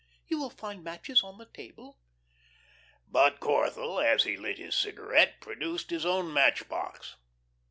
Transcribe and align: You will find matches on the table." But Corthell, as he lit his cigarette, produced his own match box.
You 0.25 0.39
will 0.39 0.49
find 0.49 0.83
matches 0.83 1.21
on 1.23 1.37
the 1.37 1.45
table." 1.45 1.99
But 3.07 3.39
Corthell, 3.39 4.01
as 4.03 4.23
he 4.23 4.35
lit 4.35 4.57
his 4.57 4.75
cigarette, 4.75 5.39
produced 5.41 5.91
his 5.91 6.07
own 6.07 6.33
match 6.33 6.67
box. 6.67 7.17